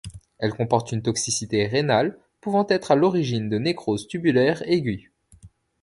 [0.39, 5.11] Elle comporte une toxicité rénale pouvant être à l'origine de nécrose tubulaire aiguë.